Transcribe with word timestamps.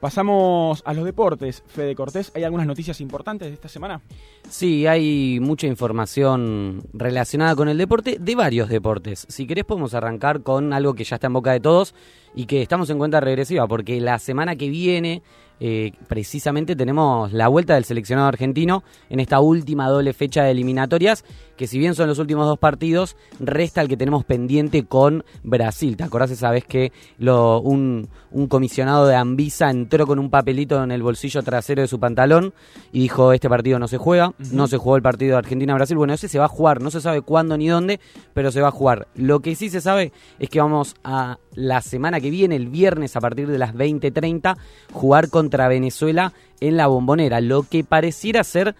Pasamos 0.00 0.82
a 0.84 0.94
los 0.94 1.04
deportes. 1.04 1.64
Fede 1.66 1.96
Cortés, 1.96 2.30
¿hay 2.34 2.44
algunas 2.44 2.66
noticias 2.66 3.00
importantes 3.00 3.48
de 3.48 3.54
esta 3.54 3.68
semana? 3.68 4.00
Sí, 4.48 4.86
hay 4.86 5.40
mucha 5.40 5.66
información 5.66 6.82
relacionada 6.92 7.56
con 7.56 7.68
el 7.68 7.78
deporte, 7.78 8.16
de 8.20 8.34
varios 8.36 8.68
deportes. 8.68 9.26
Si 9.28 9.46
querés 9.46 9.64
podemos 9.64 9.94
arrancar 9.94 10.42
con 10.42 10.72
algo 10.72 10.94
que 10.94 11.02
ya 11.02 11.16
está 11.16 11.26
en 11.26 11.32
boca 11.32 11.50
de 11.50 11.60
todos 11.60 11.94
y 12.34 12.46
que 12.46 12.62
estamos 12.62 12.88
en 12.90 12.98
cuenta 12.98 13.20
regresiva, 13.20 13.66
porque 13.66 14.00
la 14.00 14.20
semana 14.20 14.54
que 14.54 14.68
viene 14.68 15.22
eh, 15.60 15.92
precisamente 16.06 16.76
tenemos 16.76 17.32
la 17.32 17.48
vuelta 17.48 17.74
del 17.74 17.84
seleccionado 17.84 18.28
argentino 18.28 18.84
en 19.10 19.20
esta 19.20 19.40
última 19.40 19.88
doble 19.88 20.12
fecha 20.12 20.44
de 20.44 20.52
eliminatorias, 20.52 21.24
que 21.56 21.66
si 21.66 21.78
bien 21.78 21.94
son 21.94 22.08
los 22.08 22.18
últimos 22.18 22.46
dos 22.46 22.58
partidos, 22.58 23.16
resta 23.40 23.80
el 23.80 23.88
que 23.88 23.96
tenemos 23.96 24.24
pendiente 24.24 24.84
con 24.84 25.24
Brasil. 25.42 25.96
¿Te 25.96 26.04
acordás 26.04 26.30
esa 26.30 26.50
vez 26.50 26.64
que 26.64 26.92
lo, 27.18 27.60
un, 27.60 28.08
comisionado 28.48 29.06
de 29.06 29.16
Anvisa 29.16 29.70
entró 29.70 30.06
con 30.06 30.18
un 30.18 30.30
papelito 30.30 30.82
en 30.82 30.92
el 30.92 31.02
bolsillo 31.02 31.42
trasero 31.42 31.82
de 31.82 31.88
su 31.88 31.98
pantalón 31.98 32.54
y 32.92 33.00
dijo, 33.00 33.32
este 33.32 33.48
partido 33.48 33.78
no 33.78 33.88
se 33.88 33.98
juega, 33.98 34.32
no 34.52 34.68
se 34.68 34.76
jugó 34.76 34.96
el 34.96 35.02
partido 35.02 35.32
de 35.32 35.38
Argentina-Brasil? 35.38 35.96
Bueno, 35.96 36.14
ese 36.14 36.28
se 36.28 36.38
va 36.38 36.44
a 36.44 36.48
jugar, 36.48 36.80
no 36.80 36.90
se 36.90 37.00
sabe 37.00 37.22
cuándo 37.22 37.56
ni 37.56 37.68
dónde, 37.68 37.98
pero 38.34 38.52
se 38.52 38.60
va 38.60 38.68
a 38.68 38.72
jugar. 38.72 39.08
Lo 39.16 39.40
que 39.40 39.56
sí 39.56 39.68
se 39.68 39.80
sabe 39.80 40.12
es 40.38 40.48
que 40.48 40.60
vamos 40.60 40.94
a 41.02 41.38
la 41.54 41.80
semana 41.80 42.20
que 42.20 42.30
viene, 42.30 42.54
el 42.54 42.68
viernes 42.68 43.16
a 43.16 43.20
partir 43.20 43.48
de 43.48 43.58
las 43.58 43.74
20.30, 43.74 44.56
jugar 44.92 45.28
contra 45.48 45.68
Venezuela 45.68 46.34
en 46.60 46.76
la 46.76 46.88
bombonera, 46.88 47.40
lo 47.40 47.62
que 47.62 47.82
pareciera 47.82 48.44
ser 48.44 48.76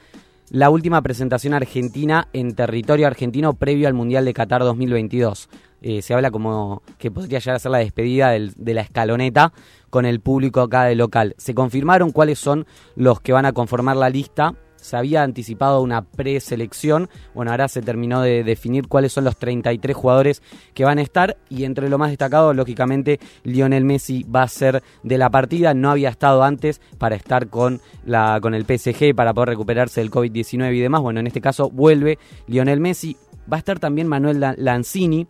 la 0.51 0.69
última 0.69 1.01
presentación 1.01 1.55
argentina 1.55 2.29
en 2.35 2.55
territorio 2.55 3.07
argentino 3.07 3.55
previo 3.55 3.89
al 3.89 3.95
Mundial 3.95 4.27
de 4.27 4.35
Qatar 4.35 4.63
2022. 4.63 5.49
Eh, 5.81 6.03
se 6.03 6.13
habla 6.13 6.31
como 6.31 6.83
que 6.99 7.11
podría 7.11 7.39
llegar 7.39 7.57
a 7.57 7.59
ser 7.59 7.71
la 7.71 7.79
despedida 7.79 8.33
de 8.33 8.75
la 8.75 8.83
escaloneta 8.83 9.55
con 9.89 10.05
el 10.05 10.21
público 10.21 10.61
acá 10.61 10.85
de 10.85 10.95
local. 10.95 11.35
Se 11.39 11.55
confirmaron 11.55 12.13
cuáles 12.13 12.39
son 12.39 12.67
los 12.97 13.23
que 13.23 13.33
van 13.33 13.47
a 13.47 13.53
conformar 13.55 13.97
la 13.97 14.11
lista 14.11 14.55
se 14.81 14.97
había 14.97 15.23
anticipado 15.23 15.81
una 15.83 16.03
preselección. 16.03 17.09
Bueno, 17.35 17.51
ahora 17.51 17.69
se 17.69 17.83
terminó 17.83 18.23
de 18.23 18.45
definir 18.45 18.89
cuáles 18.89 19.13
son 19.13 19.25
los 19.25 19.37
33 19.37 19.97
jugadores 19.97 20.43
que 20.75 20.85
van 20.85 20.99
a 20.99 21.03
estar 21.03 21.37
y 21.49 21.65
entre 21.65 21.89
lo 21.89 21.99
más 21.99 22.11
destacado, 22.11 22.55
lógicamente, 22.55 23.21
Lionel 23.45 23.85
Messi 23.85 24.25
va 24.25 24.43
a 24.43 24.49
ser 24.49 24.83
de 25.03 25.19
la 25.19 25.31
partida. 25.31 25.75
No 25.75 25.91
había 25.91 26.09
estado 26.09 26.43
antes 26.43 26.81
para 26.99 27.17
estar 27.17 27.49
con, 27.49 27.81
la, 28.05 28.39
con 28.41 28.55
el 28.55 28.65
PSG, 28.65 29.15
para 29.15 29.35
poder 29.35 29.51
recuperarse 29.51 30.01
del 30.01 30.11
COVID-19 30.11 30.75
y 30.75 30.81
demás. 30.81 31.03
Bueno, 31.03 31.21
en 31.21 31.27
este 31.27 31.41
caso 31.41 31.71
vuelve 31.71 32.19
Lionel 32.47 32.81
Messi. 32.81 33.17
Va 33.51 33.57
a 33.57 33.61
estar 33.61 33.79
también 33.79 34.09
Manuel 34.09 34.45
Lanzini, 34.59 35.27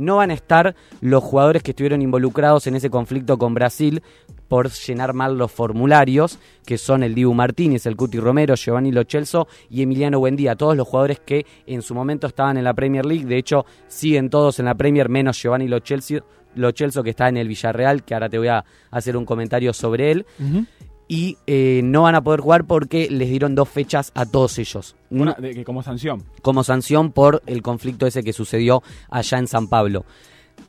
no 0.00 0.16
van 0.16 0.30
a 0.30 0.34
estar 0.34 0.74
los 1.00 1.22
jugadores 1.22 1.62
que 1.62 1.70
estuvieron 1.70 2.02
involucrados 2.02 2.66
en 2.66 2.74
ese 2.74 2.90
conflicto 2.90 3.38
con 3.38 3.54
Brasil 3.54 4.02
por 4.48 4.70
llenar 4.70 5.14
mal 5.14 5.38
los 5.38 5.52
formularios, 5.52 6.38
que 6.66 6.76
son 6.76 7.04
el 7.04 7.14
Dibu 7.14 7.34
Martínez, 7.34 7.86
el 7.86 7.96
Cuti 7.96 8.18
Romero, 8.18 8.56
Giovanni 8.56 8.90
Lochelso 8.90 9.46
y 9.70 9.82
Emiliano 9.82 10.18
Buendía, 10.18 10.56
todos 10.56 10.76
los 10.76 10.88
jugadores 10.88 11.20
que 11.20 11.46
en 11.66 11.82
su 11.82 11.94
momento 11.94 12.26
estaban 12.26 12.56
en 12.56 12.64
la 12.64 12.74
Premier 12.74 13.06
League, 13.06 13.26
de 13.26 13.38
hecho 13.38 13.64
siguen 13.86 14.28
todos 14.28 14.58
en 14.58 14.64
la 14.64 14.74
Premier, 14.74 15.08
menos 15.08 15.40
Giovanni 15.40 15.68
Lochelso, 15.68 17.02
que 17.04 17.10
está 17.10 17.28
en 17.28 17.36
el 17.36 17.46
Villarreal, 17.46 18.02
que 18.02 18.14
ahora 18.14 18.28
te 18.28 18.38
voy 18.38 18.48
a 18.48 18.64
hacer 18.90 19.16
un 19.16 19.24
comentario 19.24 19.72
sobre 19.72 20.10
él. 20.10 20.26
Y 21.12 21.38
eh, 21.48 21.80
no 21.82 22.02
van 22.02 22.14
a 22.14 22.22
poder 22.22 22.38
jugar 22.38 22.66
porque 22.66 23.10
les 23.10 23.28
dieron 23.28 23.56
dos 23.56 23.68
fechas 23.68 24.12
a 24.14 24.26
todos 24.26 24.60
ellos. 24.60 24.94
Una, 25.10 25.32
de, 25.32 25.64
como 25.64 25.82
sanción. 25.82 26.22
Como 26.40 26.62
sanción 26.62 27.10
por 27.10 27.42
el 27.46 27.62
conflicto 27.62 28.06
ese 28.06 28.22
que 28.22 28.32
sucedió 28.32 28.84
allá 29.08 29.38
en 29.38 29.48
San 29.48 29.66
Pablo. 29.66 30.04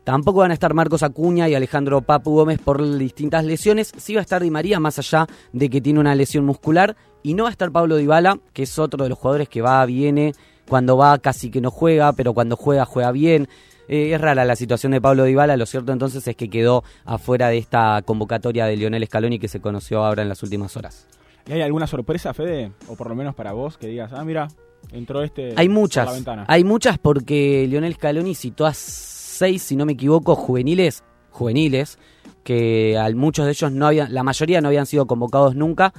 Tampoco 0.04 0.40
van 0.40 0.50
a 0.50 0.56
estar 0.56 0.74
Marcos 0.74 1.04
Acuña 1.04 1.48
y 1.48 1.54
Alejandro 1.54 2.02
Papu 2.02 2.32
Gómez 2.32 2.58
por 2.58 2.98
distintas 2.98 3.46
lesiones. 3.46 3.92
Sí 3.96 4.16
va 4.16 4.22
a 4.22 4.24
estar 4.24 4.42
Di 4.42 4.50
María, 4.50 4.80
más 4.80 4.98
allá 4.98 5.28
de 5.54 5.70
que 5.70 5.80
tiene 5.80 6.00
una 6.00 6.16
lesión 6.16 6.44
muscular. 6.44 6.96
Y 7.22 7.36
no 7.36 7.44
va 7.44 7.50
a 7.50 7.52
estar 7.52 7.72
Pablo 7.72 7.98
Dybala, 7.98 8.40
que 8.52 8.64
es 8.64 8.80
otro 8.80 9.04
de 9.04 9.10
los 9.10 9.20
jugadores 9.20 9.48
que 9.48 9.62
va, 9.62 9.86
viene, 9.86 10.34
cuando 10.68 10.98
va 10.98 11.20
casi 11.20 11.52
que 11.52 11.62
no 11.62 11.70
juega, 11.70 12.14
pero 12.14 12.34
cuando 12.34 12.56
juega, 12.56 12.86
juega 12.86 13.12
bien. 13.12 13.48
Eh, 13.92 14.14
es 14.14 14.22
rara 14.22 14.46
la 14.46 14.56
situación 14.56 14.94
de 14.94 15.02
Pablo 15.02 15.26
Dybala, 15.26 15.58
lo 15.58 15.66
cierto 15.66 15.92
entonces 15.92 16.26
es 16.26 16.36
que 16.38 16.50
quedó 16.50 16.86
afuera 17.04 17.50
de 17.50 17.58
esta 17.58 18.02
convocatoria 18.04 18.66
de 18.66 18.78
Lionel 18.78 19.06
Scaloni 19.06 19.38
que 19.38 19.50
se 19.50 19.60
conoció 19.60 20.06
ahora 20.06 20.22
en 20.22 20.30
las 20.30 20.42
últimas 20.44 20.78
horas. 20.78 21.08
¿Y 21.46 21.52
hay 21.52 21.62
alguna 21.62 21.88
sorpresa, 21.88 22.34
Fede? 22.34 22.72
O 22.88 22.96
por 22.96 23.10
lo 23.10 23.16
menos 23.16 23.36
para 23.36 23.52
vos, 23.52 23.78
que 23.78 23.88
digas, 23.88 24.14
ah, 24.14 24.24
mira, 24.24 24.48
entró 24.94 25.24
este 25.24 25.56
hay 25.58 25.68
muchas, 25.68 26.26
Hay 26.48 26.64
muchas 26.64 27.00
porque 27.00 27.68
Lionel 27.68 27.96
Scaloni 27.96 28.34
citó 28.34 28.66
a 28.66 28.74
seis, 28.74 29.62
si 29.62 29.76
no 29.76 29.86
me 29.86 29.92
equivoco, 29.92 30.38
juveniles, 30.38 31.04
juveniles, 31.30 32.00
que 32.46 32.98
al 32.98 33.16
muchos 33.16 33.44
de 33.44 33.52
ellos 33.52 33.74
no 33.74 33.88
habían, 33.88 34.14
la 34.14 34.24
mayoría 34.24 34.62
no 34.62 34.70
habían 34.70 34.86
sido 34.86 35.06
convocados 35.06 35.54
nunca 35.54 35.94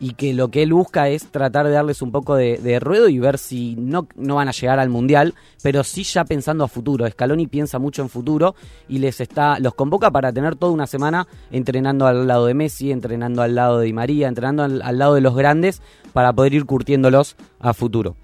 y 0.00 0.14
que 0.14 0.32
lo 0.32 0.50
que 0.50 0.62
él 0.62 0.72
busca 0.72 1.08
es 1.08 1.26
tratar 1.26 1.66
de 1.66 1.72
darles 1.72 2.02
un 2.02 2.12
poco 2.12 2.36
de, 2.36 2.78
ruedo 2.80 3.08
y 3.08 3.18
ver 3.18 3.38
si 3.38 3.74
no, 3.76 4.06
no 4.16 4.36
van 4.36 4.48
a 4.48 4.52
llegar 4.52 4.78
al 4.78 4.88
mundial, 4.88 5.34
pero 5.62 5.82
sí 5.84 6.04
ya 6.04 6.24
pensando 6.24 6.64
a 6.64 6.68
futuro. 6.68 7.08
Scaloni 7.08 7.46
piensa 7.46 7.78
mucho 7.78 8.02
en 8.02 8.08
futuro 8.08 8.54
y 8.88 8.98
les 8.98 9.20
está, 9.20 9.58
los 9.58 9.74
convoca 9.74 10.10
para 10.10 10.32
tener 10.32 10.56
toda 10.56 10.72
una 10.72 10.86
semana 10.86 11.26
entrenando 11.50 12.06
al 12.06 12.26
lado 12.26 12.46
de 12.46 12.54
Messi, 12.54 12.92
entrenando 12.92 13.42
al 13.42 13.54
lado 13.54 13.78
de 13.78 13.86
Di 13.86 13.92
María, 13.92 14.28
entrenando 14.28 14.62
al 14.64 14.98
lado 14.98 15.14
de 15.14 15.20
los 15.20 15.34
grandes 15.34 15.82
para 16.12 16.32
poder 16.32 16.54
ir 16.54 16.64
curtiéndolos 16.64 17.36
a 17.58 17.74
futuro. 17.74 18.16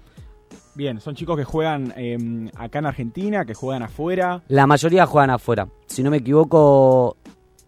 Bien, 0.75 0.99
son 0.99 1.15
chicos 1.15 1.37
que 1.37 1.45
juegan 1.45 1.93
em, 1.95 2.49
acá 2.57 2.79
en 2.79 2.85
Argentina, 2.85 3.45
que 3.45 3.53
juegan 3.53 3.81
afuera. 3.81 4.43
La 4.49 4.67
mayoría 4.67 5.05
juegan 5.05 5.29
afuera. 5.29 5.69
Si 5.85 6.03
no 6.03 6.11
me 6.11 6.17
equivoco, 6.17 7.15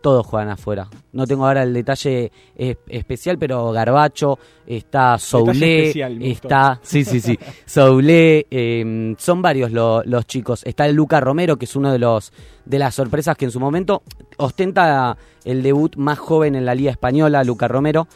todos 0.02 0.26
juegan 0.26 0.50
afuera. 0.50 0.88
No 1.14 1.26
tengo 1.26 1.46
ahora 1.46 1.64
el 1.64 1.74
detalle 1.74 2.32
especial, 2.56 3.38
pero 3.38 3.72
Garbacho, 3.72 4.40
está 4.66 5.18
Soulé, 5.18 5.92
está, 6.30 6.80
sí, 6.84 7.04
sí, 7.04 7.20
sí, 7.20 7.38
Soulé, 7.66 8.48
em, 8.50 9.16
son 9.18 9.42
varios 9.42 9.72
los 9.72 10.28
chicos. 10.28 10.64
Está 10.66 10.86
el 10.86 10.96
Luca 10.96 11.20
Romero, 11.20 11.58
que 11.58 11.66
es 11.66 11.76
uno 11.76 11.92
de 11.92 12.00
los 12.00 12.32
de 12.66 12.80
las 12.80 12.96
sorpresas 12.96 13.38
que 13.38 13.46
en 13.46 13.52
su 13.52 13.60
momento 13.60 14.04
ostenta 14.38 15.18
el 15.46 15.64
debut 15.64 15.96
más 15.96 16.20
joven 16.20 16.56
en 16.56 16.66
la 16.66 16.76
Liga 16.76 16.92
Española, 16.92 17.44
Luca 17.44 17.68
Romero 17.68 18.08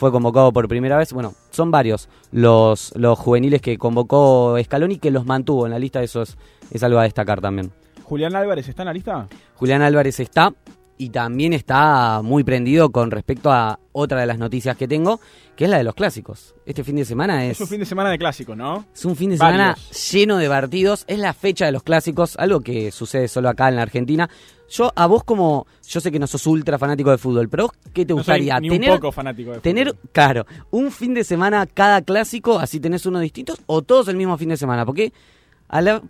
fue 0.00 0.10
convocado 0.10 0.50
por 0.50 0.66
primera 0.66 0.96
vez. 0.96 1.12
Bueno, 1.12 1.34
son 1.50 1.70
varios 1.70 2.08
los, 2.32 2.94
los 2.96 3.18
juveniles 3.18 3.60
que 3.60 3.76
convocó 3.76 4.56
Scaloni 4.64 4.98
que 4.98 5.10
los 5.10 5.26
mantuvo 5.26 5.66
en 5.66 5.72
la 5.72 5.78
lista, 5.78 6.02
eso 6.02 6.22
es, 6.22 6.38
es 6.70 6.82
algo 6.82 6.98
a 6.98 7.02
destacar 7.02 7.42
también. 7.42 7.70
¿Julián 8.02 8.34
Álvarez 8.34 8.66
está 8.66 8.82
en 8.82 8.86
la 8.86 8.92
lista? 8.94 9.28
Julián 9.56 9.82
Álvarez 9.82 10.18
está 10.18 10.54
y 11.00 11.08
también 11.08 11.54
está 11.54 12.20
muy 12.22 12.44
prendido 12.44 12.90
con 12.90 13.10
respecto 13.10 13.50
a 13.50 13.78
otra 13.92 14.20
de 14.20 14.26
las 14.26 14.36
noticias 14.36 14.76
que 14.76 14.86
tengo, 14.86 15.18
que 15.56 15.64
es 15.64 15.70
la 15.70 15.78
de 15.78 15.84
los 15.84 15.94
clásicos. 15.94 16.54
Este 16.66 16.84
fin 16.84 16.96
de 16.96 17.06
semana 17.06 17.46
es... 17.46 17.52
Es 17.52 17.62
un 17.62 17.68
fin 17.68 17.80
de 17.80 17.86
semana 17.86 18.10
de 18.10 18.18
clásicos, 18.18 18.54
¿no? 18.54 18.84
Es 18.94 19.06
un 19.06 19.16
fin 19.16 19.30
de 19.30 19.38
semana 19.38 19.74
lleno 20.12 20.36
de 20.36 20.46
partidos, 20.46 21.04
es 21.06 21.18
la 21.18 21.32
fecha 21.32 21.64
de 21.64 21.72
los 21.72 21.82
clásicos, 21.84 22.36
algo 22.36 22.60
que 22.60 22.92
sucede 22.92 23.28
solo 23.28 23.48
acá 23.48 23.70
en 23.70 23.76
la 23.76 23.82
Argentina. 23.82 24.28
Yo, 24.68 24.92
a 24.94 25.06
vos 25.06 25.24
como, 25.24 25.66
yo 25.88 26.02
sé 26.02 26.12
que 26.12 26.18
no 26.18 26.26
sos 26.26 26.46
ultra 26.46 26.78
fanático 26.78 27.10
de 27.10 27.16
fútbol, 27.16 27.48
pero 27.48 27.72
¿qué 27.94 28.04
te 28.04 28.12
gustaría? 28.12 28.56
Soy 28.56 28.60
ni 28.60 28.68
tener, 28.68 28.90
un 28.90 28.96
poco 28.96 29.10
fanático 29.10 29.52
de 29.52 29.60
tener, 29.60 29.96
claro, 30.12 30.44
un 30.70 30.92
fin 30.92 31.14
de 31.14 31.24
semana 31.24 31.66
cada 31.66 32.02
clásico, 32.02 32.58
así 32.58 32.78
tenés 32.78 33.06
uno 33.06 33.20
distinto, 33.20 33.54
o 33.64 33.80
todos 33.80 34.08
el 34.08 34.16
mismo 34.16 34.36
fin 34.36 34.50
de 34.50 34.58
semana, 34.58 34.84
porque 34.84 35.14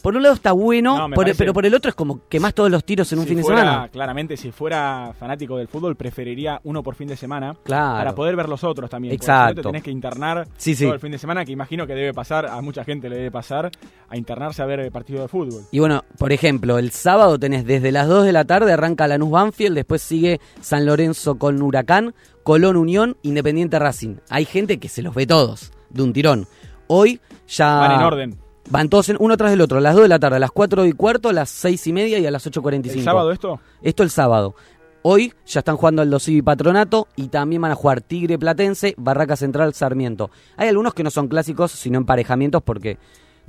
por 0.02 0.16
un 0.16 0.22
lado 0.22 0.34
está 0.34 0.52
bueno, 0.52 1.08
pero 1.14 1.52
por 1.52 1.66
el 1.66 1.74
otro 1.74 1.90
es 1.90 1.94
como 1.94 2.28
que 2.28 2.40
más 2.40 2.54
todos 2.54 2.70
los 2.70 2.84
tiros 2.84 3.12
en 3.12 3.18
un 3.18 3.26
fin 3.26 3.36
de 3.36 3.44
semana. 3.44 3.88
Claramente, 3.92 4.36
si 4.36 4.50
fuera 4.50 5.12
fanático 5.18 5.56
del 5.56 5.68
fútbol, 5.68 5.96
preferiría 5.96 6.60
uno 6.64 6.82
por 6.82 6.94
fin 6.94 7.08
de 7.08 7.16
semana. 7.16 7.56
Claro. 7.62 7.98
Para 7.98 8.14
poder 8.14 8.36
ver 8.36 8.48
los 8.48 8.64
otros 8.64 8.88
también. 8.88 9.14
Exacto. 9.14 9.56
te 9.56 9.62
tenés 9.62 9.82
que 9.82 9.90
internar 9.90 10.46
todo 10.46 10.94
el 10.94 11.00
fin 11.00 11.12
de 11.12 11.18
semana, 11.18 11.44
que 11.44 11.52
imagino 11.52 11.86
que 11.86 11.94
debe 11.94 12.14
pasar, 12.14 12.46
a 12.46 12.60
mucha 12.60 12.84
gente 12.84 13.08
le 13.08 13.16
debe 13.16 13.30
pasar, 13.30 13.70
a 14.08 14.16
internarse 14.16 14.62
a 14.62 14.66
ver 14.66 14.80
el 14.80 14.90
partido 14.90 15.22
de 15.22 15.28
fútbol. 15.28 15.62
Y 15.70 15.78
bueno, 15.78 16.04
por 16.18 16.32
ejemplo, 16.32 16.78
el 16.78 16.90
sábado 16.90 17.38
tenés 17.38 17.64
desde 17.64 17.92
las 17.92 18.08
2 18.08 18.24
de 18.24 18.32
la 18.32 18.44
tarde, 18.44 18.72
arranca 18.72 19.06
Lanús 19.06 19.30
Banfield, 19.30 19.74
después 19.74 20.02
sigue 20.02 20.40
San 20.60 20.86
Lorenzo 20.86 21.36
con 21.36 21.60
Huracán, 21.60 22.14
Colón 22.42 22.76
Unión, 22.76 23.16
Independiente 23.22 23.78
Racing. 23.78 24.16
Hay 24.28 24.44
gente 24.44 24.78
que 24.78 24.88
se 24.88 25.02
los 25.02 25.14
ve 25.14 25.26
todos, 25.26 25.72
de 25.90 26.02
un 26.02 26.12
tirón. 26.12 26.46
Hoy 26.86 27.20
ya... 27.46 27.76
Van 27.76 27.92
en 27.92 28.02
orden. 28.02 28.39
Van 28.68 28.88
todos 28.88 29.08
en, 29.08 29.16
uno 29.18 29.36
tras 29.36 29.50
del 29.50 29.60
otro, 29.60 29.78
a 29.78 29.80
las 29.80 29.94
2 29.94 30.02
de 30.02 30.08
la 30.08 30.18
tarde, 30.18 30.36
a 30.36 30.40
las 30.40 30.50
4 30.50 30.86
y 30.86 30.92
cuarto, 30.92 31.30
a 31.30 31.32
las 31.32 31.48
6 31.50 31.86
y 31.86 31.92
media 31.92 32.18
y 32.18 32.26
a 32.26 32.30
las 32.30 32.46
8.45. 32.46 32.92
¿El 32.92 33.02
sábado 33.02 33.32
esto? 33.32 33.60
Esto 33.82 34.02
el 34.02 34.10
sábado. 34.10 34.54
Hoy 35.02 35.32
ya 35.46 35.60
están 35.60 35.78
jugando 35.78 36.02
el 36.02 36.14
y 36.26 36.42
Patronato 36.42 37.08
y 37.16 37.28
también 37.28 37.62
van 37.62 37.72
a 37.72 37.74
jugar 37.74 38.02
Tigre 38.02 38.38
Platense, 38.38 38.94
Barraca 38.98 39.34
Central, 39.34 39.72
Sarmiento. 39.72 40.30
Hay 40.58 40.68
algunos 40.68 40.92
que 40.92 41.02
no 41.02 41.10
son 41.10 41.28
clásicos, 41.28 41.72
sino 41.72 41.96
emparejamientos 41.96 42.62
porque 42.62 42.98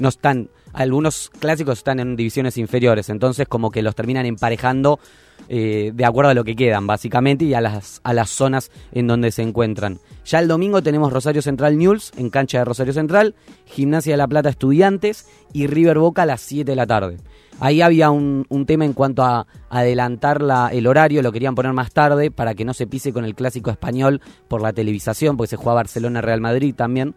no 0.02 0.10
están, 0.10 0.50
algunos 0.74 1.30
clásicos 1.40 1.78
están 1.78 2.00
en 2.00 2.16
divisiones 2.16 2.58
inferiores, 2.58 3.10
entonces 3.10 3.48
como 3.48 3.72
que 3.72 3.82
los 3.82 3.96
terminan 3.96 4.26
emparejando 4.26 5.00
eh, 5.48 5.92
de 5.94 6.06
acuerdo 6.06 6.32
a 6.32 6.34
lo 6.34 6.44
que 6.44 6.56
quedan, 6.56 6.88
básicamente, 6.88 7.46
y 7.46 7.54
a 7.54 7.62
las, 7.62 8.02
a 8.04 8.14
las 8.14 8.30
zonas 8.30 8.72
en 8.92 9.08
donde 9.08 9.32
se 9.32 9.42
encuentran. 9.42 10.00
Ya 10.26 10.40
el 10.40 10.48
domingo 10.48 10.82
tenemos 10.82 11.14
Rosario 11.14 11.42
Central 11.42 11.78
News 11.78 12.12
en 12.18 12.30
cancha 12.30 12.60
de 12.60 12.66
Rosario 12.66 12.94
Central, 12.94 13.36
Gimnasia 13.66 14.14
de 14.14 14.18
la 14.18 14.28
Plata 14.28 14.50
Estudiantes 14.50 15.28
y 15.54 15.68
River 15.68 16.00
Boca 16.00 16.24
a 16.24 16.26
las 16.26 16.42
7 16.42 16.72
de 16.72 16.76
la 16.76 16.88
tarde. 16.88 17.18
Ahí 17.60 17.82
había 17.82 18.10
un, 18.10 18.46
tema 18.66 18.86
en 18.86 18.94
cuanto 18.94 19.24
a 19.24 19.46
adelantar 19.70 20.42
la, 20.42 20.70
el 20.70 20.88
horario, 20.88 21.22
lo 21.22 21.32
querían 21.32 21.54
poner 21.54 21.74
más 21.74 21.92
tarde 21.92 22.32
para 22.32 22.56
que 22.56 22.66
no 22.66 22.74
se 22.74 22.88
pise 22.88 23.14
con 23.14 23.24
el 23.24 23.36
clásico 23.36 23.70
español 23.70 24.20
por 24.48 24.62
la 24.62 24.74
televisación, 24.74 25.38
porque 25.38 25.50
se 25.50 25.58
juega 25.58 25.76
Barcelona-Real 25.76 26.42
Madrid 26.42 26.74
también. 26.74 27.14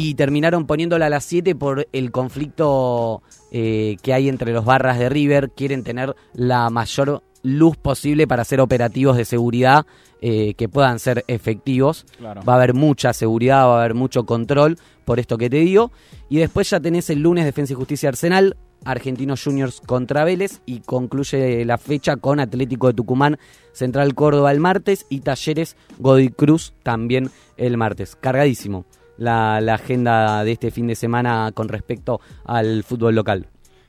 Y 0.00 0.14
terminaron 0.14 0.64
poniéndola 0.64 1.06
a 1.06 1.08
las 1.08 1.24
7 1.24 1.56
por 1.56 1.88
el 1.92 2.12
conflicto 2.12 3.20
eh, 3.50 3.96
que 4.00 4.14
hay 4.14 4.28
entre 4.28 4.52
los 4.52 4.64
barras 4.64 4.96
de 4.96 5.08
River. 5.08 5.50
Quieren 5.50 5.82
tener 5.82 6.14
la 6.34 6.70
mayor 6.70 7.24
luz 7.42 7.76
posible 7.76 8.28
para 8.28 8.42
hacer 8.42 8.60
operativos 8.60 9.16
de 9.16 9.24
seguridad 9.24 9.86
eh, 10.22 10.54
que 10.54 10.68
puedan 10.68 11.00
ser 11.00 11.24
efectivos. 11.26 12.06
Va 12.24 12.52
a 12.52 12.56
haber 12.56 12.74
mucha 12.74 13.12
seguridad, 13.12 13.66
va 13.66 13.78
a 13.78 13.80
haber 13.80 13.94
mucho 13.94 14.24
control, 14.24 14.78
por 15.04 15.18
esto 15.18 15.36
que 15.36 15.50
te 15.50 15.56
digo. 15.56 15.90
Y 16.28 16.36
después 16.36 16.70
ya 16.70 16.78
tenés 16.78 17.10
el 17.10 17.18
lunes 17.18 17.44
Defensa 17.44 17.72
y 17.72 17.76
Justicia 17.76 18.08
Arsenal, 18.08 18.56
Argentinos 18.84 19.42
Juniors 19.42 19.80
contra 19.84 20.22
Vélez 20.22 20.60
y 20.64 20.78
concluye 20.78 21.64
la 21.64 21.76
fecha 21.76 22.18
con 22.18 22.38
Atlético 22.38 22.86
de 22.86 22.94
Tucumán, 22.94 23.36
Central 23.72 24.14
Córdoba 24.14 24.52
el 24.52 24.60
martes 24.60 25.06
y 25.08 25.22
Talleres 25.22 25.76
Godoy 25.98 26.28
Cruz 26.28 26.72
también 26.84 27.32
el 27.56 27.76
martes. 27.76 28.14
Cargadísimo 28.14 28.84
la, 29.18 29.60
la 29.60 29.74
agenda 29.74 30.42
de 30.44 30.52
este 30.52 30.70
fin 30.70 30.86
de 30.86 30.94
semana 30.94 31.52
con 31.52 31.68
respecto 31.68 32.20
al 32.44 32.82
fútbol 32.82 33.14
local 33.14 33.48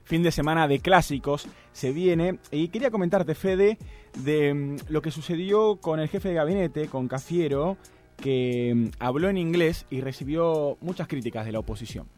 fin 0.09 0.23
de 0.23 0.31
semana 0.31 0.67
de 0.67 0.79
clásicos 0.79 1.47
se 1.71 1.91
viene. 1.93 2.39
Y 2.49 2.69
quería 2.69 2.89
comentarte, 2.89 3.35
Fede, 3.35 3.77
de 4.17 4.53
mm, 4.53 4.77
lo 4.89 5.03
que 5.03 5.11
sucedió 5.11 5.77
con 5.79 5.99
el 5.99 6.09
jefe 6.09 6.29
de 6.29 6.33
gabinete, 6.33 6.87
con 6.87 7.07
Cafiero, 7.07 7.77
que 8.17 8.73
mm, 8.75 8.89
habló 8.99 9.29
en 9.29 9.37
inglés 9.37 9.85
y 9.91 10.01
recibió 10.01 10.77
muchas 10.81 11.07
críticas 11.07 11.45
de 11.45 11.51
la 11.51 11.59
oposición. 11.59 12.09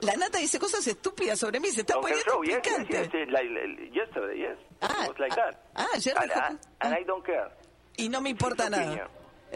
La 0.00 0.16
nata 0.16 0.38
dice 0.38 0.58
cosas 0.58 0.84
estúpidas 0.84 1.38
sobre 1.38 1.60
mí, 1.60 1.68
se 1.68 1.82
está 1.82 2.00
poniendo 2.00 2.24
show, 2.24 2.40
picante. 2.40 2.92
Yes, 2.92 3.12
yes, 3.12 3.28
like, 3.30 3.92
yesterday, 3.92 4.36
yes. 4.36 4.58
Ah, 4.80 5.06
ah, 5.76 5.86
ayer 5.94 6.16
dijo... 6.20 7.06
don't 7.06 7.24
care. 7.24 7.52
Y 7.98 8.08
no 8.08 8.20
me 8.20 8.30
importa 8.30 8.68
nada. 8.68 9.08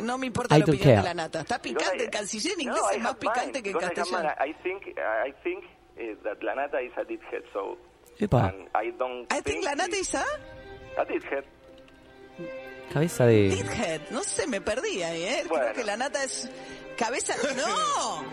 No 0.03 0.19
me 0.19 0.27
importa 0.27 0.57
I 0.57 0.61
la 0.61 0.65
opinión 0.65 0.85
care. 0.85 0.97
de 0.97 1.03
la 1.03 1.15
nata. 1.15 1.41
Está 1.41 1.61
picante 1.61 2.05
el 2.05 2.11
canciller 2.11 2.53
en 2.55 2.61
inglés, 2.61 2.83
no, 2.83 2.91
es 2.91 3.03
más 3.03 3.17
picante 3.17 3.63
que 3.63 3.71
en 3.71 3.79
castellano. 3.79 4.29
I 4.45 4.55
think, 4.63 4.83
I 4.89 5.33
think 5.43 5.65
uh, 5.97 6.23
that 6.23 6.43
la 6.43 6.55
nata 6.55 6.83
is 6.83 6.93
a 6.97 7.05
dickhead, 7.05 7.43
so... 7.53 7.79
Epa. 8.19 8.53
I 8.75 8.93
don't 8.99 9.31
I 9.33 9.43
think 9.43 9.65
la 9.65 9.75
nata 9.75 9.97
is 9.97 10.15
a... 10.15 10.25
A 10.99 11.05
dickhead. 11.05 11.45
Cabeza 12.93 13.27
de... 13.27 13.49
Dickhead, 13.51 14.01
no 14.11 14.23
sé, 14.23 14.47
me 14.47 14.61
perdí 14.61 15.03
ahí, 15.03 15.23
¿eh? 15.23 15.45
Bueno. 15.49 15.65
Creo 15.65 15.77
que 15.77 15.85
la 15.85 15.97
nata 15.97 16.23
es... 16.25 16.51
Cabeza... 16.97 17.35
¡No! 17.57 18.25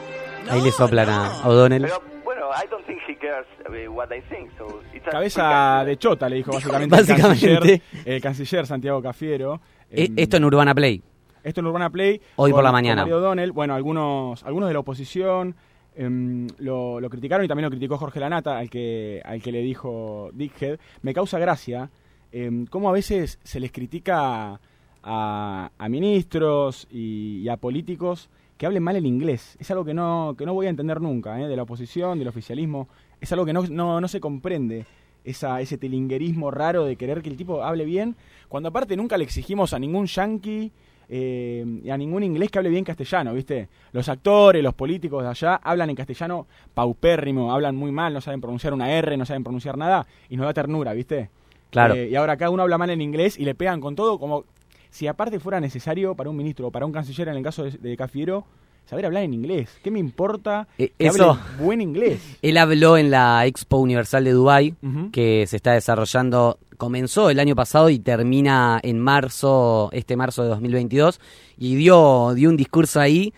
Ahí 0.52 0.62
le 0.62 0.72
soplan 0.74 1.08
no. 1.08 1.14
a 1.14 1.48
O'Donnell. 1.48 1.90
bueno, 2.26 2.50
I 2.52 2.68
don't 2.70 2.86
think 2.86 3.00
he 3.08 3.16
cares 3.16 3.46
uh, 3.66 3.92
what 3.92 4.12
I 4.12 4.22
think, 4.30 4.52
so 4.58 4.82
it's 4.94 5.06
Cabeza 5.10 5.84
de 5.86 5.98
chota, 5.98 6.28
le 6.28 6.38
dijo 6.38 6.52
básicamente, 6.52 6.96
básicamente. 6.96 7.46
El, 7.46 7.60
canciller, 7.60 7.82
el 8.06 8.22
canciller 8.22 8.68
Santiago 8.68 9.02
Cafiero. 9.02 9.62
E 9.90 10.12
esto 10.18 10.38
en 10.38 10.46
Urbana 10.46 10.74
Play. 10.74 11.02
Esto 11.44 11.60
en 11.60 11.68
Urbana 11.68 11.90
Play. 11.90 12.22
Hoy 12.38 12.52
por 12.52 12.64
la 12.64 12.72
mañana. 12.72 13.06
Bueno, 13.54 13.76
algunos, 13.76 14.44
algunos 14.44 14.70
de 14.70 14.74
la 14.74 14.80
oposición 14.80 15.56
em, 15.96 16.48
lo, 16.58 17.02
criticaron 17.10 17.46
y 17.46 17.50
también 17.50 17.66
lo 17.66 17.70
criticó 17.70 17.98
Jorge 17.98 18.22
Lanata, 18.22 18.58
al 18.58 18.70
que, 18.70 19.22
al 19.26 19.42
que 19.42 19.52
le 19.52 19.62
dijo 19.62 20.30
Dickhead. 20.34 20.80
Me 21.02 21.14
causa 21.14 21.40
gracia 21.40 21.90
eh, 22.32 22.66
cómo 22.70 22.88
a 22.88 22.94
veces 22.94 23.40
se 23.44 23.60
les 23.60 23.72
critica 23.74 24.60
a, 25.04 25.70
ministros 25.90 26.88
y, 26.90 27.48
a 27.50 27.58
políticos 27.58 28.30
que 28.58 28.66
hablen 28.66 28.84
mal 28.84 28.96
el 28.96 29.06
inglés. 29.06 29.58
Es 29.60 29.70
algo 29.70 29.84
que 29.84 29.94
no, 29.94 30.36
que 30.38 30.46
no 30.46 30.54
voy 30.54 30.68
a 30.68 30.70
entender 30.70 31.02
nunca, 31.02 31.42
¿eh? 31.42 31.48
de 31.50 31.56
la 31.58 31.64
oposición, 31.64 32.20
del 32.20 32.30
oficialismo. 32.30 32.88
Es 33.20 33.32
algo 33.34 33.46
que 33.46 33.52
no, 33.52 33.64
no, 33.64 34.00
no 34.00 34.08
se 34.08 34.22
comprende. 34.22 34.86
Esa, 35.26 35.62
ese 35.62 35.78
telinguerismo 35.78 36.52
raro 36.52 36.84
de 36.84 36.98
querer 36.98 37.22
que 37.22 37.30
el 37.30 37.38
tipo 37.38 37.64
hable 37.64 37.86
bien, 37.86 38.18
cuando 38.50 38.68
aparte 38.70 38.98
nunca 38.98 39.18
le 39.18 39.24
exigimos 39.24 39.72
a 39.72 39.80
ningún 39.80 40.06
yankee 40.06 40.74
eh, 41.16 41.64
y 41.84 41.92
a 41.92 41.96
ningún 41.96 42.24
inglés 42.24 42.50
que 42.50 42.58
hable 42.58 42.72
bien 42.72 42.84
castellano, 42.84 43.36
¿viste? 43.36 43.70
Los 43.92 44.10
actores, 44.10 44.64
los 44.64 44.74
políticos 44.74 45.22
de 45.22 45.30
allá 45.30 45.58
hablan 45.58 45.92
en 45.92 45.96
castellano 45.96 46.48
paupérrimo, 46.74 47.54
hablan 47.54 47.76
muy 47.76 47.92
mal, 47.92 48.16
no 48.16 48.20
saben 48.20 48.42
pronunciar 48.42 48.74
una 48.74 48.90
R, 48.90 49.16
no 49.16 49.24
saben 49.24 49.44
pronunciar 49.44 49.78
nada, 49.78 50.08
y 50.28 50.38
nos 50.38 50.48
da 50.48 50.56
ternura, 50.56 50.92
¿viste? 50.94 51.30
Claro. 51.70 51.94
Eh, 51.94 52.10
y 52.10 52.16
ahora 52.16 52.36
cada 52.36 52.50
uno 52.50 52.64
habla 52.64 52.80
mal 52.80 52.90
en 52.90 53.00
inglés 53.00 53.38
y 53.38 53.46
le 53.46 53.54
pegan 53.54 53.80
con 53.80 53.96
todo, 53.96 54.18
como 54.18 54.46
si 54.90 55.06
aparte 55.06 55.40
fuera 55.40 55.60
necesario 55.60 56.16
para 56.16 56.32
un 56.32 56.36
ministro 56.36 56.70
o 56.70 56.72
para 56.72 56.88
un 56.88 56.92
canciller, 56.92 57.28
en 57.28 57.36
el 57.36 57.44
caso 57.44 57.64
de, 57.64 57.96
Cafiero, 57.96 58.46
saber 58.86 59.06
hablar 59.06 59.22
en 59.22 59.36
inglés. 59.36 59.70
¿Qué 59.84 59.92
me 59.92 60.00
importa 60.00 60.68
eh, 60.80 60.94
que 60.98 61.10
hable 61.10 61.26
buen 61.60 61.80
inglés? 61.80 62.38
Él 62.42 62.58
habló 62.58 62.98
en 62.98 63.12
la 63.12 63.46
Expo 63.46 63.78
Universal 63.78 64.24
de 64.24 64.32
Dubai 64.32 64.74
que 65.12 65.46
se 65.46 65.58
está 65.58 65.74
desarrollando 65.74 66.58
comenzó 66.84 67.30
el 67.30 67.40
año 67.40 67.56
pasado 67.56 67.90
y 67.90 67.98
termina 67.98 68.78
en 68.84 69.00
marzo, 69.00 69.88
este 69.94 70.18
marzo 70.18 70.44
de 70.44 70.50
2022, 70.50 71.22
y 71.58 71.76
dio, 71.76 72.34
dio 72.34 72.50
un 72.50 72.58
discurso 72.58 73.00
ahí, 73.00 73.34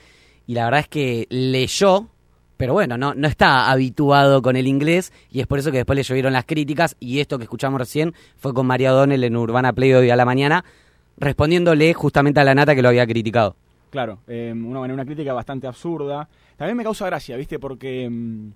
y 0.48 0.56
la 0.56 0.64
verdad 0.66 0.80
es 0.80 0.88
que 0.88 1.28
leyó, 1.30 2.08
pero 2.58 2.74
bueno, 2.74 2.98
no, 2.98 3.14
no 3.14 3.28
está 3.28 3.70
habituado 3.70 4.42
con 4.42 4.56
el 4.56 4.66
inglés, 4.66 5.14
y 5.30 5.42
es 5.42 5.48
por 5.48 5.60
eso 5.60 5.70
que 5.70 5.78
después 5.78 5.96
le 5.96 6.02
llovieron 6.02 6.34
las 6.34 6.46
críticas, 6.46 6.96
y 7.00 7.20
esto 7.20 7.38
que 7.38 7.44
escuchamos 7.44 7.80
recién 7.80 8.16
fue 8.36 8.52
con 8.52 8.66
María 8.66 8.92
O'Donnell 8.96 9.24
en 9.24 9.36
Urbana 9.36 9.74
Play 9.74 9.94
hoy 9.94 10.10
a 10.10 10.16
la 10.16 10.26
mañana, 10.26 10.66
respondiéndole 11.18 11.94
justamente 11.94 12.40
a 12.40 12.44
la 12.44 12.56
nata 12.56 12.74
que 12.74 12.82
lo 12.82 12.90
había 12.90 13.06
criticado. 13.06 13.56
Claro, 13.92 14.22
eh, 14.26 14.52
una, 14.56 15.06
crítica 15.06 15.34
bastante 15.34 15.68
absurda. 15.68 16.28
También 16.58 16.78
me 16.78 16.84
causa 16.84 17.06
gracia, 17.06 17.38
¿viste? 17.38 17.60
Porque 17.60 18.10
mm, 18.10 18.50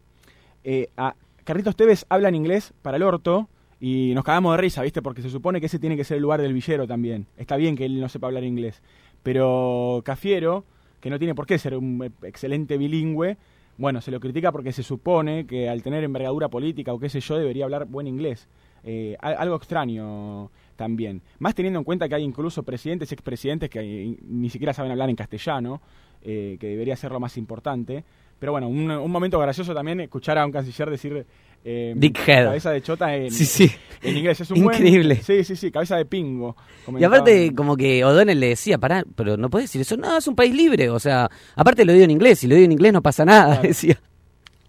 eh, 0.64 0.90
a 0.98 1.14
Carlitos 1.44 1.76
Tevez 1.76 2.08
habla 2.10 2.30
en 2.30 2.36
inglés 2.36 2.74
para 2.82 2.98
el 2.98 3.04
orto, 3.04 3.48
y 3.80 4.14
nos 4.14 4.24
cagamos 4.24 4.54
de 4.54 4.62
risa, 4.62 4.82
¿viste? 4.82 5.02
Porque 5.02 5.22
se 5.22 5.30
supone 5.30 5.60
que 5.60 5.68
ese 5.68 5.80
tiene 5.80 5.96
que 5.96 6.04
ser 6.04 6.18
el 6.18 6.24
lugar 6.24 6.42
del 6.42 6.54
villero 6.54 6.86
también. 6.88 7.28
Está 7.38 7.56
bien 7.56 7.76
que 7.76 7.86
él 7.86 8.00
no 8.00 8.10
sepa 8.10 8.28
hablar 8.28 8.44
inglés. 8.44 8.82
Pero 9.24 10.02
Cafiero, 10.04 10.66
que 11.00 11.10
no 11.10 11.18
tiene 11.18 11.36
por 11.36 11.46
qué 11.46 11.58
ser 11.58 11.78
un 11.78 12.14
excelente 12.24 12.78
bilingüe, 12.78 13.38
bueno, 13.78 14.02
se 14.02 14.12
lo 14.12 14.20
critica 14.20 14.52
porque 14.52 14.74
se 14.74 14.84
supone 14.84 15.46
que 15.48 15.70
al 15.70 15.82
tener 15.82 16.04
envergadura 16.04 16.50
política 16.50 16.94
o 16.94 17.00
qué 17.00 17.08
sé 17.08 17.22
yo, 17.22 17.38
debería 17.38 17.64
hablar 17.64 17.86
buen 17.86 18.08
inglés. 18.08 18.50
Eh, 18.84 19.16
algo 19.22 19.56
extraño 19.56 20.52
también. 20.76 21.22
Más 21.40 21.56
teniendo 21.56 21.80
en 21.80 21.86
cuenta 21.86 22.10
que 22.10 22.16
hay 22.16 22.24
incluso 22.24 22.64
presidentes, 22.64 23.12
expresidentes 23.14 23.70
que 23.70 24.18
ni 24.22 24.50
siquiera 24.50 24.74
saben 24.74 24.92
hablar 24.92 25.10
en 25.10 25.16
castellano, 25.16 25.82
eh, 26.22 26.58
que 26.60 26.68
debería 26.68 26.98
ser 26.98 27.12
lo 27.12 27.22
más 27.22 27.38
importante. 27.38 28.04
Pero 28.40 28.54
bueno, 28.54 28.70
un, 28.70 28.90
un 28.90 29.12
momento 29.12 29.38
gracioso 29.40 29.74
también 29.74 30.00
escuchar 30.00 30.38
a 30.38 30.46
un 30.46 30.52
canciller 30.52 30.90
decir 30.90 31.26
eh, 31.64 31.94
Dickhead. 31.96 32.46
Cabeza 32.46 32.72
de 32.72 32.82
chota 32.82 33.16
en, 33.16 33.32
sí, 33.32 33.46
sí. 33.46 33.72
en 34.02 34.18
inglés. 34.18 34.40
Es 34.40 34.52
un 34.52 34.58
Increíble. 34.58 35.16
sí, 35.18 35.44
sí, 35.44 35.56
sí, 35.56 35.72
cabeza 35.72 35.98
de 35.98 36.06
pingo. 36.06 36.56
Y 36.98 37.04
aparte, 37.04 37.54
como 37.54 37.76
que 37.76 38.04
O'Donnell 38.06 38.40
le 38.40 38.50
decía, 38.50 38.78
pará, 38.78 39.04
pero 39.16 39.36
no 39.36 39.50
puedes 39.50 39.70
decir 39.70 39.82
eso. 39.82 39.98
No, 39.98 40.18
es 40.18 40.28
un 40.28 40.36
país 40.36 40.54
libre. 40.56 40.90
O 40.90 41.00
sea, 41.00 41.30
aparte 41.56 41.84
lo 41.84 41.92
digo 41.94 42.06
en 42.06 42.12
inglés. 42.12 42.40
Si 42.40 42.48
lo 42.48 42.56
digo 42.56 42.66
en 42.66 42.72
inglés 42.72 42.94
no 42.94 43.02
pasa 43.02 43.26
nada, 43.26 43.62
decía. 43.62 44.00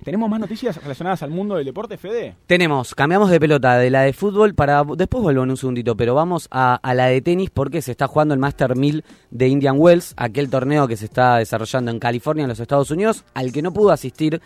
¿Tenemos 0.02 0.30
más 0.30 0.40
noticias 0.40 0.76
relacionadas 0.82 1.22
al 1.22 1.30
mundo 1.30 1.56
del 1.56 1.66
deporte, 1.66 1.98
Fede? 1.98 2.34
Tenemos, 2.46 2.94
cambiamos 2.94 3.30
de 3.30 3.38
pelota 3.38 3.76
de 3.76 3.90
la 3.90 4.02
de 4.02 4.14
fútbol 4.14 4.54
para. 4.54 4.82
Después 4.96 5.22
vuelvo 5.22 5.42
en 5.44 5.50
un 5.50 5.56
segundito, 5.58 5.94
pero 5.96 6.14
vamos 6.14 6.48
a, 6.50 6.76
a, 6.76 6.94
la 6.94 7.06
de 7.06 7.20
tenis 7.20 7.50
porque 7.50 7.82
se 7.82 7.90
está 7.90 8.06
jugando 8.06 8.32
el 8.32 8.40
Master 8.40 8.76
1000 8.76 9.04
de 9.30 9.48
Indian 9.48 9.76
Wells, 9.78 10.14
aquel 10.16 10.48
torneo 10.48 10.88
que 10.88 10.96
se 10.96 11.04
está 11.04 11.36
desarrollando 11.36 11.90
en 11.90 11.98
California, 11.98 12.44
en 12.44 12.48
los 12.48 12.60
Estados 12.60 12.90
Unidos, 12.90 13.24
al 13.34 13.52
que 13.52 13.60
no 13.60 13.72
pudo 13.72 13.90
asistir 13.90 14.40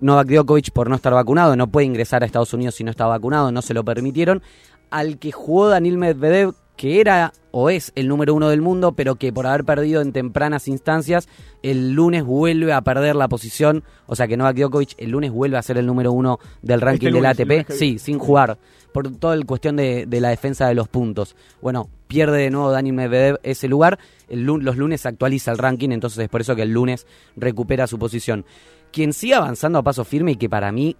Novak 0.00 0.28
Djokovic 0.28 0.70
por 0.70 0.88
no 0.88 0.96
estar 0.96 1.12
vacunado, 1.12 1.56
no 1.56 1.66
puede 1.66 1.86
ingresar 1.86 2.22
a 2.22 2.26
Estados 2.26 2.54
Unidos 2.54 2.76
si 2.76 2.84
no 2.84 2.90
está 2.90 3.06
vacunado, 3.06 3.52
no 3.52 3.62
se 3.62 3.74
lo 3.74 3.84
permitieron. 3.84 4.42
Al 4.90 5.18
que 5.18 5.30
jugó 5.30 5.68
Daniel 5.68 5.98
Medvedev, 5.98 6.54
que 6.80 6.98
era 6.98 7.34
o 7.50 7.68
es 7.68 7.92
el 7.94 8.08
número 8.08 8.32
uno 8.32 8.48
del 8.48 8.62
mundo, 8.62 8.92
pero 8.92 9.16
que 9.16 9.34
por 9.34 9.46
haber 9.46 9.66
perdido 9.66 10.00
en 10.00 10.14
tempranas 10.14 10.66
instancias, 10.66 11.28
el 11.62 11.92
lunes 11.92 12.24
vuelve 12.24 12.72
a 12.72 12.80
perder 12.80 13.16
la 13.16 13.28
posición. 13.28 13.84
O 14.06 14.16
sea 14.16 14.26
que 14.26 14.38
Novak 14.38 14.56
Djokovic 14.56 14.94
el 14.96 15.10
lunes 15.10 15.30
vuelve 15.30 15.58
a 15.58 15.62
ser 15.62 15.76
el 15.76 15.84
número 15.84 16.10
uno 16.10 16.38
del 16.62 16.76
este 16.76 16.86
ranking 16.86 17.12
del 17.12 17.26
ATP. 17.26 17.70
Sí, 17.70 17.98
sin 17.98 18.18
jugar, 18.18 18.56
por 18.94 19.14
toda 19.14 19.36
la 19.36 19.44
cuestión 19.44 19.76
de, 19.76 20.06
la 20.10 20.30
defensa 20.30 20.68
de 20.68 20.74
los 20.74 20.88
puntos. 20.88 21.36
Bueno, 21.60 21.90
pierde 22.06 22.38
de 22.38 22.50
nuevo 22.50 22.70
Daniel 22.70 22.96
Medvedev 22.96 23.40
ese 23.42 23.68
lugar. 23.68 23.98
los 24.30 24.76
lunes 24.78 25.04
actualiza 25.04 25.52
el 25.52 25.58
ranking, 25.58 25.90
entonces 25.90 26.18
es 26.20 26.30
por 26.30 26.40
eso 26.40 26.56
que 26.56 26.62
el 26.62 26.72
lunes 26.72 27.06
recupera 27.36 27.88
su 27.88 27.98
posición. 27.98 28.46
Quien 28.90 29.12
sigue 29.12 29.34
avanzando 29.34 29.80
a 29.80 29.82
paso 29.82 30.02
firme 30.06 30.32
y 30.32 30.36
que 30.36 30.48
para 30.48 30.72
mí, 30.72 30.96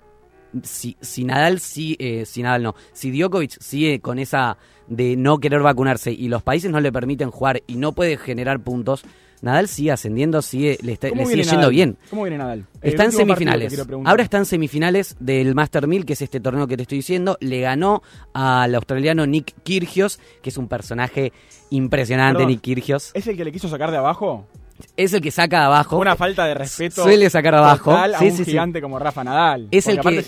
si, 0.62 0.97
si 1.00 1.25
Nadal, 1.25 1.61
si, 1.61 1.97
eh, 1.99 2.25
si 2.26 2.42
Nadal 2.42 2.62
no, 2.62 2.75
si 2.92 3.11
Djokovic 3.11 3.61
sigue 3.61 4.00
con 4.00 4.19
esa 4.19 4.57
de 4.87 5.16
no 5.16 5.38
querer 5.38 5.62
vacunarse 5.62 6.12
y 6.12 6.28
los 6.28 6.42
países 6.42 6.71
no 6.71 6.80
le 6.80 6.92
permiten 6.92 7.30
jugar 7.30 7.62
y 7.66 7.76
no 7.76 7.92
puede 7.92 8.16
generar 8.16 8.61
puntos, 8.61 9.04
Nadal 9.42 9.69
sigue 9.69 9.90
ascendiendo, 9.90 10.42
sigue, 10.42 10.78
le, 10.83 10.97
sigue 10.97 11.42
yendo 11.45 11.71
bien. 11.71 11.97
¿Cómo 12.11 12.25
viene 12.25 12.37
Nadal? 12.37 12.66
Está 12.83 13.04
en 13.04 13.12
semifinales. 13.12 13.87
Ahora 14.04 14.23
está 14.23 14.37
en 14.37 14.45
semifinales 14.45 15.16
del 15.19 15.54
Master 15.54 15.87
1000, 15.87 16.04
que 16.04 16.12
es 16.12 16.23
este 16.23 16.40
torneo 16.40 16.66
que 16.66 16.76
te 16.76 16.83
estoy 16.83 16.99
diciendo. 16.99 17.38
Le 17.40 17.61
ganó 17.61 18.02
al 18.35 18.75
australiano 18.75 19.26
Nick 19.26 19.54
Kyrgios, 19.62 20.21
que 20.42 20.50
es 20.50 20.59
un 20.59 20.69
personaje 20.69 21.33
impresionante, 21.71 22.45
Nick 22.45 22.61
Kyrgios. 22.61 23.12
¿Es 23.14 23.26
el 23.28 23.37
que 23.37 23.45
le 23.45 23.52
quiso 23.52 23.69
sacar 23.69 23.90
de 23.90 23.97
abajo? 23.97 24.47
Es 24.96 25.12
el 25.12 25.20
que 25.20 25.30
saca 25.30 25.66
abajo. 25.66 25.99
Una 25.99 26.16
falta 26.16 26.44
de 26.44 26.54
respeto. 26.54 27.02
Suele 27.02 27.30
sacar 27.30 27.54
abajo. 27.54 27.92
a 27.92 28.06
un 28.20 28.44
gigante 28.44 28.80
como 28.80 28.99
Rafa 28.99 29.25
Nadal. 29.25 29.68
Es 29.70 29.87
el 29.87 30.00
que. 30.00 30.25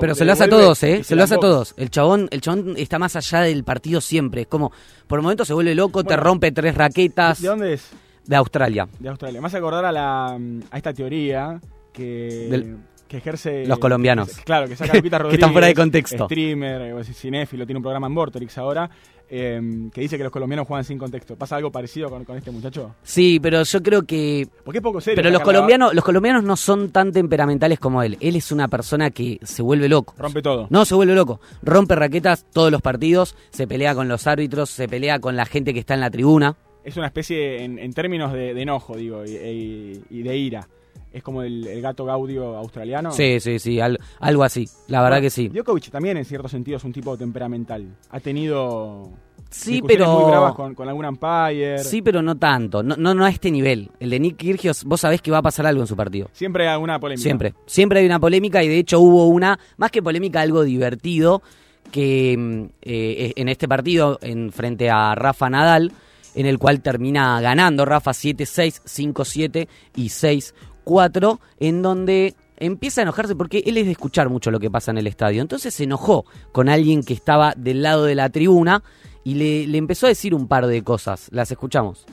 pero 0.00 0.14
se 0.14 0.24
lo 0.24 0.32
hace 0.32 0.44
a 0.44 0.48
todos, 0.48 0.82
¿eh? 0.82 1.04
Se, 1.04 1.16
lo 1.16 1.22
hace 1.22 1.34
a 1.34 1.38
todos. 1.38 1.74
El 1.76 1.90
chabón, 1.90 2.28
el 2.30 2.40
chabón 2.40 2.74
está 2.76 2.98
más 2.98 3.16
allá 3.16 3.40
del 3.40 3.64
partido 3.64 4.00
siempre. 4.00 4.42
Es 4.42 4.46
como, 4.46 4.72
por 5.06 5.18
el 5.18 5.22
momento 5.22 5.44
se 5.44 5.54
vuelve 5.54 5.74
loco, 5.74 6.04
te 6.04 6.16
rompe 6.16 6.52
tres 6.52 6.74
raquetas. 6.74 7.40
¿De 7.40 7.48
dónde 7.48 7.74
es? 7.74 7.90
De 8.26 8.36
Australia. 8.36 8.88
De 8.98 9.08
Australia. 9.08 9.40
Me 9.40 9.48
hace 9.48 9.56
acordar 9.56 9.84
a, 9.84 9.92
la, 9.92 10.38
a 10.70 10.76
esta 10.76 10.92
teoría 10.92 11.60
que 11.92 12.76
que 13.12 13.18
ejerce... 13.18 13.66
Los 13.66 13.78
colombianos. 13.78 14.30
claro, 14.42 14.66
que 14.66 14.74
saca 14.74 14.94
Lupita 14.94 15.18
Rodríguez. 15.18 15.38
que 15.38 15.42
están 15.42 15.52
fuera 15.52 15.66
de 15.66 15.74
contexto. 15.74 16.24
Streamer, 16.24 16.98
eh, 16.98 17.04
cinéfilo, 17.04 17.66
tiene 17.66 17.76
un 17.76 17.82
programa 17.82 18.06
en 18.06 18.14
Vorterix 18.14 18.56
ahora, 18.56 18.88
em, 19.28 19.90
que 19.90 20.00
dice 20.00 20.16
que 20.16 20.24
los 20.24 20.32
colombianos 20.32 20.66
juegan 20.66 20.82
sin 20.82 20.96
contexto. 20.96 21.36
¿Pasa 21.36 21.56
algo 21.56 21.70
parecido 21.70 22.08
con, 22.08 22.24
este 22.36 22.50
muchacho? 22.50 22.94
Sí, 23.02 23.38
pero 23.38 23.64
yo 23.64 23.82
creo 23.82 24.04
que... 24.04 24.48
Porque 24.64 24.78
es 24.78 24.82
poco 24.82 25.02
serio. 25.02 25.16
Pero 25.16 25.30
los 25.30 25.42
colombianos, 25.42 25.92
los 25.92 26.02
colombianos 26.02 26.42
no 26.42 26.56
son 26.56 26.90
tan 26.90 27.12
temperamentales 27.12 27.78
como 27.78 28.02
él. 28.02 28.16
Él 28.20 28.34
es 28.34 28.50
una 28.50 28.68
persona 28.68 29.10
que 29.10 29.38
se 29.42 29.60
vuelve 29.60 29.90
loco. 29.90 30.14
Rompe 30.16 30.40
todo. 30.40 30.66
No, 30.70 30.86
se 30.86 30.94
vuelve 30.94 31.14
loco. 31.14 31.38
Rompe 31.62 31.94
raquetas 31.94 32.46
todos 32.50 32.72
los 32.72 32.80
partidos, 32.80 33.36
se 33.50 33.66
pelea 33.66 33.94
con 33.94 34.08
los 34.08 34.26
árbitros, 34.26 34.70
se 34.70 34.88
pelea 34.88 35.20
con 35.20 35.36
la 35.36 35.44
gente 35.44 35.74
que 35.74 35.80
está 35.80 35.92
en 35.92 36.00
la 36.00 36.10
tribuna. 36.10 36.56
Es 36.82 36.96
una 36.96 37.08
especie, 37.08 37.62
en, 37.62 37.92
términos 37.92 38.32
de, 38.32 38.60
enojo, 38.60 38.96
digo, 38.96 39.22
y 39.26 40.22
de 40.22 40.36
ira 40.36 40.66
es 41.12 41.22
como 41.22 41.42
el, 41.42 41.80
gato 41.80 42.04
Gaudio 42.04 42.56
australiano. 42.56 43.12
Sí, 43.12 43.40
sí, 43.40 43.58
sí, 43.58 43.78
algo 43.80 44.44
así, 44.44 44.68
la 44.88 45.02
verdad 45.02 45.20
que 45.20 45.30
sí. 45.30 45.48
Djokovic 45.48 45.90
también 45.90 46.16
en 46.16 46.24
cierto 46.24 46.48
sentido 46.48 46.76
es 46.76 46.84
un 46.84 46.92
tipo 46.92 47.16
temperamental. 47.16 47.86
Ha 48.10 48.20
tenido 48.20 49.10
Sí, 49.52 49.82
pero 49.86 50.10
muy 50.10 50.30
bravas 50.30 50.54
con, 50.54 50.74
con, 50.74 50.88
algún 50.88 51.04
umpire. 51.04 51.78
Sí, 51.78 52.00
pero 52.00 52.22
no 52.22 52.36
tanto, 52.36 52.82
no, 52.82 52.96
no, 52.96 53.24
a 53.24 53.28
este 53.28 53.50
nivel. 53.50 53.90
El 54.00 54.10
de 54.10 54.18
Nick 54.18 54.36
Kyrgios, 54.36 54.84
vos 54.84 55.00
sabés 55.00 55.20
que 55.20 55.30
va 55.30 55.38
a 55.38 55.42
pasar 55.42 55.66
algo 55.66 55.82
en 55.82 55.86
su 55.86 55.94
partido. 55.94 56.28
Siempre 56.32 56.66
hay 56.66 56.72
alguna 56.72 56.98
polémica. 56.98 57.22
Siempre, 57.22 57.54
siempre 57.66 58.00
hay 58.00 58.06
una 58.06 58.18
polémica 58.18 58.62
y 58.62 58.68
de 58.68 58.78
hecho 58.78 59.00
hubo 59.00 59.26
una, 59.26 59.58
más 59.76 59.90
que 59.90 60.02
polémica, 60.02 60.40
algo 60.40 60.64
divertido 60.64 61.42
que 61.90 62.34
mm, 62.38 62.64
eh, 62.80 63.32
en 63.36 63.48
este 63.48 63.68
partido 63.68 64.18
en 64.22 64.52
frente 64.52 64.88
a 64.90 65.14
Rafa 65.14 65.50
Nadal, 65.50 65.92
en 66.34 66.46
el 66.46 66.58
cual 66.58 66.80
termina 66.80 67.38
ganando 67.42 67.84
Rafa 67.84 68.12
7-6, 68.12 68.82
5-7 69.12 69.68
y 69.96 70.08
6 70.08 70.54
4, 70.84 71.40
en 71.58 71.82
donde 71.82 72.34
empieza 72.56 73.00
a 73.00 73.02
enojarse 73.02 73.34
porque 73.34 73.62
él 73.66 73.76
es 73.76 73.86
de 73.86 73.92
escuchar 73.92 74.28
mucho 74.28 74.50
lo 74.50 74.60
que 74.60 74.70
pasa 74.70 74.90
en 74.90 74.98
el 74.98 75.06
estadio. 75.06 75.42
Entonces 75.42 75.74
se 75.74 75.84
enojó 75.84 76.24
con 76.52 76.68
alguien 76.68 77.02
que 77.02 77.14
estaba 77.14 77.54
del 77.56 77.82
lado 77.82 78.04
de 78.04 78.14
la 78.14 78.30
tribuna 78.30 78.82
y 79.24 79.34
le, 79.34 79.76
empezó 79.76 80.06
a 80.06 80.08
decir 80.08 80.34
un 80.34 80.48
par 80.48 80.66
de 80.66 80.82
cosas. 80.82 81.28
Las 81.32 81.50
escuchamos. 81.50 82.06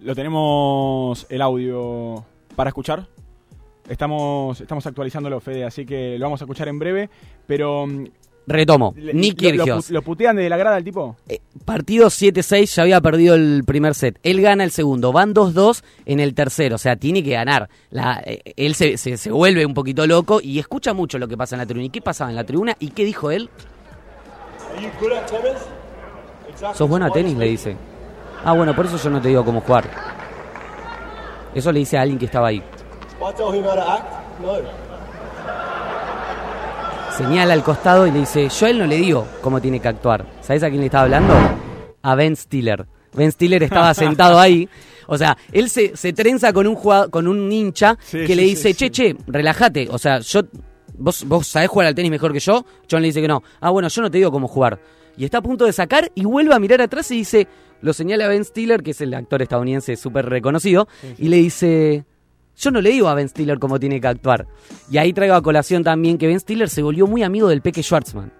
Lo 0.00 0.14
tenemos 0.14 1.26
el 1.28 1.42
audio 1.42 2.24
para 2.56 2.68
escuchar. 2.68 3.06
Estamos, 3.88 4.60
estamos 4.60 4.86
actualizándolo, 4.86 5.40
Fede, 5.40 5.64
así 5.64 5.84
que 5.84 6.16
lo 6.18 6.26
vamos 6.26 6.40
a 6.40 6.44
escuchar 6.44 6.68
en 6.68 6.78
breve. 6.78 7.10
Pero 7.46 7.86
mm, 7.86 8.04
Retomo, 8.50 8.94
Nick 8.96 9.38
Kyrgios. 9.38 9.90
¿Lo, 9.90 10.02
putean 10.02 10.36
de 10.36 10.48
la 10.48 10.56
grada 10.56 10.78
el 10.78 10.84
tipo? 10.84 11.16
Eh, 11.28 11.40
partido 11.64 12.08
7-6, 12.08 12.74
ya 12.74 12.82
había 12.82 13.00
perdido 13.00 13.34
el 13.34 13.62
primer 13.64 13.94
set. 13.94 14.18
Él 14.22 14.40
gana 14.40 14.64
el 14.64 14.70
segundo, 14.70 15.12
van 15.12 15.34
2-2 15.34 15.82
en 16.06 16.20
el 16.20 16.34
tercero, 16.34 16.74
o 16.74 16.78
sea, 16.78 16.96
tiene 16.96 17.22
que 17.22 17.30
ganar. 17.30 17.68
La, 17.90 18.22
eh, 18.24 18.40
él 18.56 18.74
se, 18.74 18.96
se, 18.96 19.30
vuelve 19.30 19.64
un 19.64 19.74
poquito 19.74 20.06
loco 20.06 20.40
y 20.42 20.58
escucha 20.58 20.92
mucho 20.92 21.18
lo 21.18 21.28
que 21.28 21.36
pasa 21.36 21.54
en 21.54 21.60
la 21.60 21.66
tribuna. 21.66 21.86
¿Y 21.86 21.90
qué 21.90 22.00
pasaba 22.02 22.30
en 22.30 22.36
la 22.36 22.44
tribuna? 22.44 22.76
¿Y 22.80 22.90
qué 22.90 23.04
dijo 23.04 23.30
él? 23.30 23.48
¿Sos 26.74 26.88
bueno 26.88 27.06
a 27.06 27.10
tenis? 27.10 27.36
Le 27.36 27.46
dice. 27.46 27.76
Ah, 28.44 28.52
bueno, 28.52 28.74
por 28.74 28.86
eso 28.86 28.96
yo 28.96 29.10
no 29.10 29.20
te 29.20 29.28
digo 29.28 29.44
cómo 29.44 29.60
jugar. 29.60 29.88
Eso 31.54 31.70
le 31.72 31.80
dice 31.80 31.98
a 31.98 32.02
alguien 32.02 32.18
que 32.18 32.26
estaba 32.26 32.48
ahí 32.48 32.62
señala 37.20 37.52
al 37.52 37.62
costado 37.62 38.06
y 38.06 38.10
le 38.10 38.20
dice, 38.20 38.48
yo 38.48 38.66
a 38.66 38.70
él 38.70 38.78
no 38.78 38.86
le 38.86 38.96
digo 38.96 39.26
cómo 39.42 39.60
tiene 39.60 39.78
que 39.78 39.88
actuar. 39.88 40.24
¿Sabes 40.40 40.62
a 40.62 40.68
quién 40.68 40.80
le 40.80 40.86
estaba 40.86 41.04
hablando? 41.04 41.34
A 42.02 42.14
Ben 42.14 42.34
Stiller. 42.34 42.86
Ben 43.12 43.30
Stiller 43.30 43.62
estaba 43.62 43.92
sentado 43.92 44.38
ahí. 44.38 44.68
O 45.06 45.18
sea, 45.18 45.36
él 45.52 45.68
se, 45.68 45.96
se 45.96 46.12
trenza 46.14 46.52
con 46.52 46.66
un 46.66 46.76
con 47.10 47.28
un 47.28 47.52
hincha 47.52 47.98
que 48.10 48.34
le 48.34 48.42
dice, 48.42 48.72
che, 48.72 48.90
che, 48.90 49.16
relájate. 49.26 49.88
O 49.90 49.98
sea, 49.98 50.20
yo, 50.20 50.42
vos, 50.96 51.24
vos 51.24 51.46
sabés 51.46 51.68
jugar 51.68 51.88
al 51.88 51.94
tenis 51.94 52.10
mejor 52.10 52.32
que 52.32 52.40
yo. 52.40 52.64
John 52.90 53.02
le 53.02 53.08
dice 53.08 53.20
que 53.20 53.28
no. 53.28 53.42
Ah, 53.60 53.70
bueno, 53.70 53.88
yo 53.88 54.00
no 54.00 54.10
te 54.10 54.16
digo 54.16 54.30
cómo 54.30 54.48
jugar. 54.48 54.80
Y 55.16 55.24
está 55.24 55.38
a 55.38 55.42
punto 55.42 55.66
de 55.66 55.72
sacar 55.72 56.10
y 56.14 56.24
vuelve 56.24 56.54
a 56.54 56.58
mirar 56.58 56.80
atrás 56.80 57.10
y 57.10 57.16
dice, 57.16 57.46
lo 57.82 57.92
señala 57.92 58.24
a 58.24 58.28
Ben 58.28 58.44
Stiller, 58.44 58.82
que 58.82 58.92
es 58.92 59.00
el 59.02 59.12
actor 59.12 59.42
estadounidense 59.42 59.96
súper 59.96 60.26
reconocido, 60.26 60.88
y 61.18 61.28
le 61.28 61.36
dice, 61.36 62.04
yo 62.60 62.70
no 62.70 62.80
le 62.82 62.90
digo 62.90 63.08
a 63.08 63.14
Ben 63.14 63.28
Stiller 63.28 63.58
cómo 63.58 63.80
tiene 63.80 64.00
que 64.00 64.06
actuar. 64.06 64.46
Y 64.90 64.98
ahí 64.98 65.12
traigo 65.12 65.34
a 65.34 65.42
colación 65.42 65.82
también 65.82 66.18
que 66.18 66.26
Ben 66.26 66.38
Stiller 66.38 66.68
se 66.68 66.82
volvió 66.82 67.06
muy 67.06 67.22
amigo 67.22 67.48
del 67.48 67.62
Peque 67.62 67.82
Schwartzman. 67.82 68.32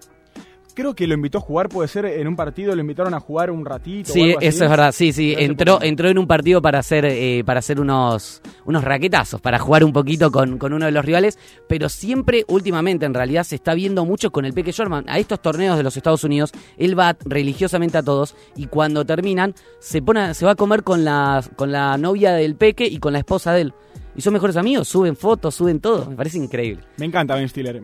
Creo 0.73 0.95
que 0.95 1.05
lo 1.05 1.15
invitó 1.15 1.39
a 1.39 1.41
jugar, 1.41 1.67
puede 1.67 1.89
ser 1.89 2.05
en 2.05 2.27
un 2.27 2.35
partido, 2.35 2.73
lo 2.73 2.81
invitaron 2.81 3.13
a 3.13 3.19
jugar 3.19 3.51
un 3.51 3.65
ratito. 3.65 4.13
Sí, 4.13 4.35
eso 4.39 4.63
es 4.63 4.69
verdad, 4.69 4.93
sí, 4.93 5.11
sí. 5.11 5.35
Entró, 5.37 5.81
entró 5.81 6.07
en 6.07 6.17
un 6.17 6.27
partido 6.27 6.61
para 6.61 6.79
hacer, 6.79 7.03
eh, 7.05 7.43
para 7.45 7.59
hacer 7.59 7.81
unos, 7.81 8.41
unos 8.65 8.83
raquetazos, 8.83 9.41
para 9.41 9.59
jugar 9.59 9.83
un 9.83 9.91
poquito 9.91 10.31
con, 10.31 10.57
con, 10.57 10.71
uno 10.71 10.85
de 10.85 10.91
los 10.91 11.03
rivales, 11.03 11.37
pero 11.67 11.89
siempre, 11.89 12.45
últimamente, 12.47 13.05
en 13.05 13.13
realidad, 13.13 13.43
se 13.43 13.55
está 13.55 13.73
viendo 13.73 14.05
mucho 14.05 14.31
con 14.31 14.45
el 14.45 14.53
Peque 14.53 14.71
Schwartzman. 14.71 15.09
A 15.09 15.19
estos 15.19 15.41
torneos 15.41 15.75
de 15.75 15.83
los 15.83 15.97
Estados 15.97 16.23
Unidos, 16.23 16.51
él 16.77 16.97
va 16.97 17.17
religiosamente 17.25 17.97
a 17.97 18.03
todos 18.03 18.35
y 18.55 18.67
cuando 18.67 19.03
terminan, 19.03 19.53
se, 19.79 20.01
pone, 20.01 20.33
se 20.33 20.45
va 20.45 20.51
a 20.51 20.55
comer 20.55 20.83
con 20.83 21.03
la, 21.03 21.43
con 21.57 21.73
la 21.73 21.97
novia 21.97 22.31
del 22.33 22.55
Peque 22.55 22.85
y 22.85 22.99
con 22.99 23.11
la 23.11 23.19
esposa 23.19 23.51
de 23.51 23.61
él 23.61 23.73
y 24.15 24.21
son 24.21 24.33
mejores 24.33 24.57
amigos, 24.57 24.87
suben 24.87 25.15
fotos, 25.15 25.55
suben 25.55 25.79
todo. 25.79 26.09
Me 26.09 26.15
parece 26.15 26.37
increíble. 26.37 26.83
Me 26.97 27.05
encanta 27.05 27.35
Ben 27.35 27.47
Stiller. 27.47 27.81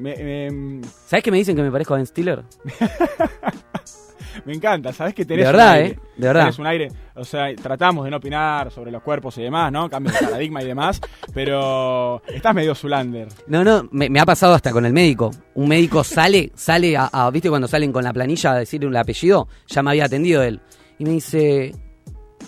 ¿Sabes 1.05 1.23
qué 1.23 1.31
me 1.31 1.37
dicen 1.37 1.55
que 1.55 1.63
me 1.63 1.71
parezco 1.71 1.93
a 1.93 1.97
Ben 1.97 2.05
Stiller? 2.05 2.43
me 4.45 4.53
encanta, 4.53 4.93
¿sabes 4.93 5.13
que 5.13 5.25
tenés 5.25 5.45
de 5.45 5.51
verdad, 5.51 5.81
¿eh? 5.81 5.99
De 6.17 6.27
verdad. 6.27 6.41
Tenés 6.43 6.59
un 6.59 6.67
aire, 6.67 6.91
o 7.15 7.23
sea, 7.23 7.55
tratamos 7.55 8.05
de 8.05 8.11
no 8.11 8.17
opinar 8.17 8.71
sobre 8.71 8.91
los 8.91 9.01
cuerpos 9.01 9.37
y 9.37 9.43
demás, 9.43 9.71
¿no? 9.71 9.89
Cambios 9.89 10.19
de 10.19 10.25
paradigma 10.25 10.61
y 10.61 10.65
demás, 10.65 11.01
pero 11.33 12.21
estás 12.27 12.53
medio 12.53 12.75
Zulander. 12.75 13.29
No, 13.47 13.63
no, 13.63 13.87
me, 13.91 14.19
ha 14.19 14.25
pasado 14.25 14.53
hasta 14.53 14.71
con 14.71 14.85
el 14.85 14.93
médico. 14.93 15.31
Un 15.55 15.69
médico 15.69 16.03
sale, 16.03 16.51
sale 16.55 16.95
a, 16.97 17.29
¿viste 17.31 17.49
cuando 17.49 17.67
salen 17.67 17.91
con 17.91 18.03
la 18.03 18.13
planilla 18.13 18.51
a 18.51 18.59
decirle 18.59 18.87
un 18.87 18.95
apellido? 18.95 19.47
Ya 19.67 19.81
me 19.81 19.91
había 19.91 20.05
atendido 20.05 20.43
él. 20.43 20.61
Y 20.99 21.05
me 21.05 21.11
dice, 21.11 21.73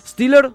¿Stiller? 0.05 0.51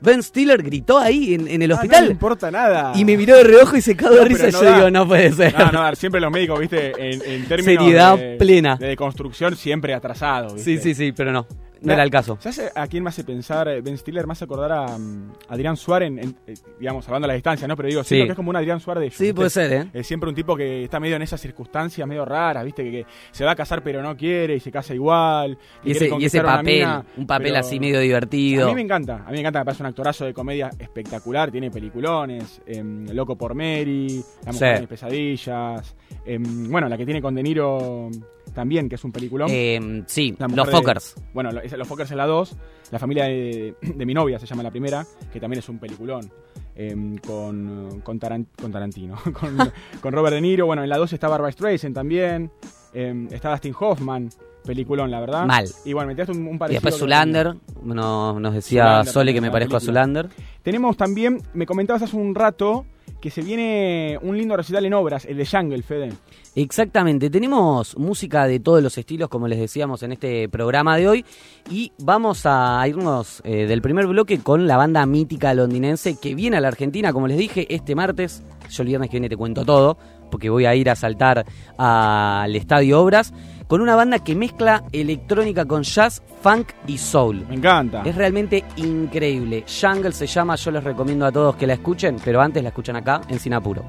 Ben 0.00 0.22
Stiller 0.22 0.62
gritó 0.62 0.98
ahí 0.98 1.34
en, 1.34 1.62
el 1.62 1.72
ah, 1.72 1.76
hospital. 1.76 2.04
no 2.06 2.10
importa 2.10 2.50
nada. 2.50 2.92
Y 2.94 3.04
me 3.04 3.16
miró 3.16 3.36
de 3.36 3.44
reojo 3.44 3.76
y 3.76 3.80
se 3.80 3.96
cagó 3.96 4.14
de 4.14 4.24
risa. 4.24 4.50
yo 4.50 4.74
digo, 4.74 4.90
no 4.90 5.06
puede 5.06 5.32
ser. 5.32 5.54
No, 5.58 5.72
no, 5.72 5.94
siempre 5.94 6.20
los 6.20 6.30
médicos, 6.30 6.60
viste, 6.60 6.92
en, 6.98 7.46
términos 7.46 7.82
Seriedad 7.82 8.18
plena. 8.38 8.76
de 8.76 8.96
construcción, 8.96 9.56
siempre 9.56 9.94
atrasado. 9.94 10.58
Sí, 10.58 10.78
sí, 10.78 10.94
sí, 10.94 11.12
pero 11.12 11.32
no. 11.32 11.46
No 11.80 11.92
era 11.92 12.02
el 12.02 12.10
caso. 12.10 12.38
¿Sabes 12.40 12.72
a 12.74 12.86
quién 12.86 13.02
me 13.02 13.10
hace 13.10 13.24
pensar 13.24 13.68
eh, 13.68 13.80
Ben 13.80 13.96
Stiller? 13.98 14.26
Me 14.26 14.32
hace 14.32 14.44
acordar 14.44 14.72
a, 14.72 14.98
mm, 14.98 15.32
Adrián 15.48 15.76
Suárez, 15.76 16.12
eh, 16.46 16.54
digamos, 16.78 17.06
hablando 17.06 17.26
a 17.26 17.28
la 17.28 17.34
distancia, 17.34 17.68
¿no? 17.68 17.76
Pero 17.76 17.88
digo, 17.88 18.04
siento 18.04 18.26
que 18.26 18.32
es 18.32 18.36
como 18.36 18.50
un 18.50 18.56
Adrián 18.56 18.80
Suárez 18.80 19.02
de 19.02 19.10
Sí, 19.10 19.32
puede 19.32 19.50
ser, 19.50 19.72
¿eh? 19.72 19.90
Es 19.92 20.06
siempre 20.06 20.28
un 20.28 20.34
tipo 20.34 20.56
que 20.56 20.84
está 20.84 21.00
medio 21.00 21.16
en 21.16 21.22
esas 21.22 21.40
circunstancias 21.40 22.06
medio 22.06 22.24
raras, 22.24 22.64
¿viste? 22.64 22.82
Que, 22.90 23.06
se 23.30 23.44
va 23.44 23.52
a 23.52 23.56
casar 23.56 23.82
pero 23.82 24.02
no 24.02 24.16
quiere 24.16 24.56
y 24.56 24.60
se 24.60 24.70
casa 24.70 24.94
igual. 24.94 25.58
Y 25.84 25.92
ese, 25.92 26.42
papel, 26.42 26.86
un 27.16 27.26
papel 27.26 27.56
así 27.56 27.78
medio 27.78 28.00
divertido. 28.00 28.64
A 28.64 28.68
mí 28.68 28.74
me 28.74 28.82
encanta, 28.82 29.22
a 29.26 29.30
mí 29.30 29.32
me 29.32 29.40
encanta, 29.40 29.60
me 29.60 29.64
parece 29.64 29.82
un 29.82 29.88
actorazo 29.88 30.24
de 30.24 30.34
comedia 30.34 30.70
espectacular, 30.78 31.50
tiene 31.50 31.70
peliculones, 31.70 32.60
em, 32.66 33.06
Loco 33.10 33.36
por 33.36 33.54
Mary, 33.54 34.22
La 34.44 34.52
mujer 34.52 34.74
de 34.74 34.80
mis 34.80 34.88
pesadillas, 34.88 35.96
em, 36.24 36.70
bueno, 36.70 36.88
la 36.88 36.96
que 36.96 37.04
tiene 37.04 37.20
con 37.20 37.34
De 37.34 37.42
Niro 37.42 38.10
también, 38.54 38.88
que 38.88 38.94
es 38.94 39.04
un 39.04 39.12
peliculón. 39.12 39.48
Eh, 39.50 40.04
sí, 40.06 40.34
Los 40.54 40.70
Fockers. 40.70 41.14
Bueno, 41.32 41.50
Los 41.52 41.88
Fockers 41.88 42.10
es 42.10 42.16
la 42.16 42.26
2. 42.26 42.56
La 42.90 42.98
familia 42.98 43.24
de, 43.24 43.74
mi 43.82 44.14
novia 44.14 44.38
se 44.38 44.46
llama 44.46 44.62
la 44.62 44.70
primera, 44.70 45.04
que 45.32 45.40
también 45.40 45.58
es 45.58 45.68
un 45.68 45.78
peliculón. 45.78 46.30
Em, 46.78 47.16
con, 47.18 48.02
con, 48.02 48.18
Tarantino, 48.18 49.16
con, 50.02 50.12
Robert 50.12 50.34
De 50.34 50.40
Niro. 50.40 50.66
Bueno, 50.66 50.82
en 50.82 50.90
la 50.90 50.98
2 50.98 51.12
está 51.14 51.28
Barbara 51.28 51.50
Streisand 51.50 51.94
también. 51.94 52.50
Eh, 52.92 53.28
está 53.30 53.50
Dustin 53.50 53.74
Hoffman. 53.78 54.28
Peliculón, 54.64 55.10
la 55.10 55.20
verdad. 55.20 55.46
Mal. 55.46 55.66
Y 55.84 55.92
bueno, 55.92 56.08
metiste 56.08 56.32
un, 56.32 56.46
un 56.46 56.58
parecido. 56.58 56.80
Y 56.80 56.82
después 56.82 56.98
Zulander, 56.98 57.54
nos, 57.82 58.40
nos 58.40 58.54
decía 58.54 59.04
Sole 59.04 59.32
que 59.32 59.40
me 59.40 59.50
parezco 59.50 59.76
a 59.76 59.80
Zulander. 59.80 60.28
Tenemos 60.62 60.96
también, 60.96 61.40
me 61.54 61.66
comentabas 61.66 62.02
hace 62.02 62.16
un 62.16 62.34
rato, 62.34 62.84
que 63.20 63.30
se 63.30 63.42
viene 63.42 64.18
un 64.22 64.36
lindo 64.36 64.56
recital 64.56 64.84
en 64.84 64.94
obras, 64.94 65.24
el 65.24 65.36
de 65.36 65.46
Jungle, 65.46 65.82
Fede. 65.82 66.12
Exactamente, 66.54 67.28
tenemos 67.28 67.96
música 67.98 68.46
de 68.46 68.60
todos 68.60 68.82
los 68.82 68.96
estilos, 68.96 69.28
como 69.28 69.46
les 69.46 69.58
decíamos 69.58 70.02
en 70.02 70.12
este 70.12 70.48
programa 70.48 70.96
de 70.96 71.08
hoy, 71.08 71.24
y 71.70 71.92
vamos 71.98 72.42
a 72.44 72.82
irnos 72.88 73.42
eh, 73.44 73.66
del 73.66 73.82
primer 73.82 74.06
bloque 74.06 74.38
con 74.38 74.66
la 74.66 74.76
banda 74.76 75.04
mítica 75.06 75.52
londinense 75.54 76.18
que 76.18 76.34
viene 76.34 76.56
a 76.56 76.60
la 76.60 76.68
Argentina, 76.68 77.12
como 77.12 77.28
les 77.28 77.38
dije, 77.38 77.66
este 77.74 77.94
martes. 77.94 78.42
Yo 78.70 78.82
el 78.82 78.88
viernes 78.88 79.10
que 79.10 79.16
viene 79.16 79.28
te 79.28 79.36
cuento 79.36 79.64
todo, 79.64 79.96
porque 80.30 80.50
voy 80.50 80.66
a 80.66 80.74
ir 80.74 80.90
a 80.90 80.96
saltar 80.96 81.44
al 81.78 82.56
Estadio 82.56 83.00
Obras, 83.00 83.32
con 83.66 83.80
una 83.80 83.96
banda 83.96 84.18
que 84.20 84.34
mezcla 84.34 84.84
electrónica 84.92 85.64
con 85.64 85.82
jazz, 85.82 86.22
funk 86.42 86.68
y 86.86 86.98
soul. 86.98 87.46
Me 87.48 87.56
encanta. 87.56 88.02
Es 88.04 88.14
realmente 88.14 88.64
increíble. 88.76 89.64
Jungle 89.66 90.12
se 90.12 90.26
llama, 90.26 90.56
yo 90.56 90.70
les 90.70 90.84
recomiendo 90.84 91.26
a 91.26 91.32
todos 91.32 91.56
que 91.56 91.66
la 91.66 91.74
escuchen, 91.74 92.16
pero 92.24 92.40
antes 92.40 92.62
la 92.62 92.68
escuchan 92.70 92.96
acá 92.96 93.20
en 93.28 93.38
Sinapuro. 93.38 93.84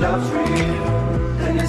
and 0.00 0.97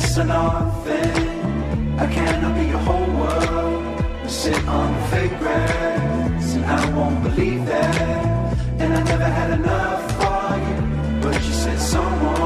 it's 0.10 0.18
an 0.18 0.32
odd 0.32 0.84
thing. 0.86 2.00
I 2.00 2.08
cannot 2.12 2.56
be 2.58 2.66
your 2.66 2.80
whole 2.80 3.12
world. 3.22 4.01
I 4.24 4.28
Sit 4.28 4.68
on 4.68 4.88
the 4.96 5.08
fake 5.10 5.38
grass, 5.38 6.56
and 6.56 6.66
I 6.66 6.82
won't 6.96 7.22
believe 7.22 7.63
that. 7.68 8.58
And 8.80 8.92
I 8.92 9.04
never 9.04 9.30
had 9.39 9.51
enough 9.60 10.04
for 10.18 10.48
you, 10.68 11.22
but 11.22 11.36
you 11.46 11.54
said 11.54 11.80
someone 11.80 12.42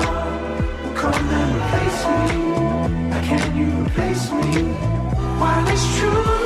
will 0.83 0.95
come 1.03 1.25
and 1.39 1.49
replace 1.57 2.01
me. 2.11 2.25
How 3.13 3.21
can 3.29 3.57
you 3.59 3.69
replace 3.85 4.29
me? 4.29 4.63
While 5.39 5.67
it's 5.69 5.99
true. 5.99 6.42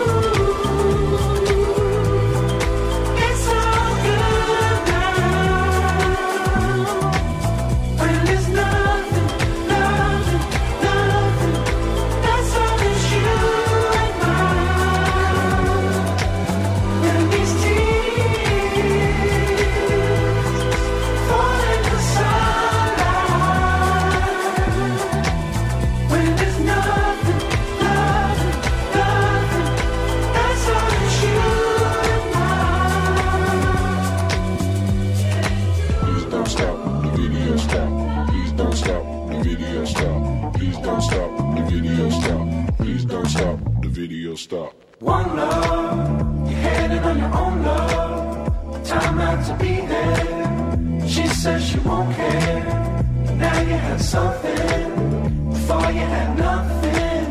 Have 53.97 54.05
something. 54.05 55.49
Before 55.49 55.91
you 55.91 56.05
had 56.15 56.37
nothing. 56.37 57.25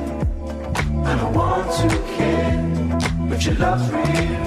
I 1.06 1.16
don't 1.16 1.32
want 1.32 1.70
to 1.80 1.88
care. 2.16 2.58
But 3.28 3.44
your 3.46 3.54
love's 3.54 3.88
real. 3.88 4.42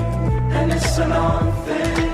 And 0.57 0.73
it's 0.73 0.97
a 0.97 1.07
long 1.07 1.53
thing. 1.65 2.09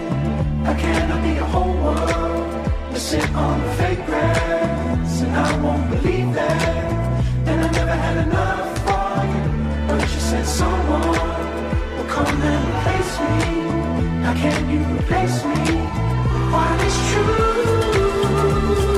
I 0.63 0.74
cannot 0.75 1.24
be 1.24 1.38
a 1.38 1.43
whole 1.45 1.74
world. 1.85 2.65
To 2.93 3.00
sit 3.00 3.27
on 3.33 3.62
the 3.63 3.69
fake 3.79 4.05
grass. 4.05 5.21
And 5.21 5.35
I 5.35 5.57
won't 5.63 5.89
believe 5.89 6.33
that. 6.35 7.47
And 7.47 7.65
I 7.65 7.71
never 7.71 7.95
had 8.05 8.17
enough 8.27 8.77
for 8.85 9.25
you, 9.33 9.43
but 9.88 10.01
you 10.01 10.19
said 10.29 10.45
someone 10.45 11.01
will 11.97 12.09
come 12.17 12.41
and 12.53 12.63
replace 12.69 13.13
me. 13.25 13.38
How 14.24 14.33
can 14.35 14.69
you 14.69 14.81
replace 15.00 15.43
me? 15.45 15.62
While 16.53 16.79
it's 16.85 17.00
true. 17.12 18.95